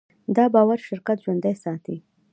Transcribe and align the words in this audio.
دا 0.35 0.45
باور 0.53 0.79
شرکت 0.87 1.17
ژوندی 1.23 1.55
ساتي. 1.63 1.95